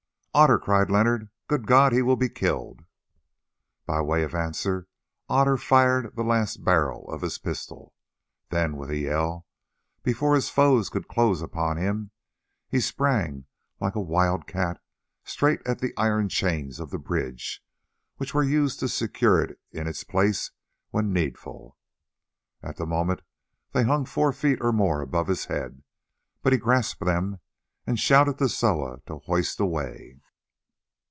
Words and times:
"Otter!" 0.33 0.57
cried 0.59 0.89
Leonard—"good 0.89 1.67
God! 1.67 1.91
he 1.91 2.01
will 2.01 2.15
be 2.15 2.29
killed!" 2.29 2.85
By 3.85 3.99
way 3.99 4.23
of 4.23 4.33
answer 4.33 4.87
Otter 5.27 5.57
fired 5.57 6.15
the 6.15 6.23
last 6.23 6.63
barrel 6.63 7.05
of 7.11 7.19
his 7.21 7.37
pistol. 7.37 7.93
Then 8.47 8.77
with 8.77 8.89
a 8.91 8.97
yell, 8.97 9.45
before 10.03 10.33
his 10.35 10.49
foes 10.49 10.87
could 10.89 11.09
close 11.09 11.41
upon 11.41 11.75
him 11.75 12.11
he 12.69 12.79
sprang 12.79 13.43
like 13.81 13.95
a 13.95 13.99
wild 13.99 14.47
cat 14.47 14.79
straight 15.25 15.59
at 15.65 15.79
the 15.79 15.93
iron 15.97 16.29
chains 16.29 16.79
of 16.79 16.91
the 16.91 16.97
bridge, 16.97 17.61
which 18.15 18.33
were 18.33 18.41
used 18.41 18.79
to 18.79 18.87
secure 18.87 19.41
it 19.41 19.59
in 19.73 19.85
its 19.85 20.05
place 20.05 20.51
when 20.91 21.11
needful. 21.11 21.77
At 22.63 22.77
the 22.77 22.85
moment 22.85 23.21
they 23.73 23.83
hung 23.83 24.05
four 24.05 24.31
feet 24.31 24.59
or 24.61 24.71
more 24.71 25.01
above 25.01 25.27
his 25.27 25.47
head, 25.47 25.83
but 26.41 26.53
he 26.53 26.57
grasped 26.57 27.03
them 27.03 27.41
and 27.87 27.99
shouted 27.99 28.37
to 28.37 28.47
Soa 28.47 29.01
to 29.07 29.17
hoist 29.17 29.59
away. 29.59 30.19